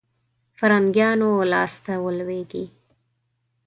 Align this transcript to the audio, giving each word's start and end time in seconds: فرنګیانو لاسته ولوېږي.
فرنګیانو 0.57 1.31
لاسته 1.51 1.93
ولوېږي. 2.03 2.65